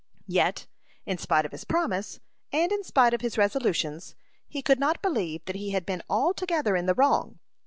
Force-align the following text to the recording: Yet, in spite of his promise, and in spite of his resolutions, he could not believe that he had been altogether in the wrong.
Yet, 0.25 0.65
in 1.05 1.19
spite 1.19 1.45
of 1.45 1.51
his 1.51 1.63
promise, 1.63 2.19
and 2.51 2.71
in 2.71 2.83
spite 2.83 3.13
of 3.13 3.21
his 3.21 3.37
resolutions, 3.37 4.15
he 4.47 4.63
could 4.63 4.79
not 4.79 5.03
believe 5.03 5.45
that 5.45 5.55
he 5.55 5.73
had 5.73 5.85
been 5.85 6.01
altogether 6.09 6.75
in 6.75 6.87
the 6.87 6.95
wrong. 6.95 7.37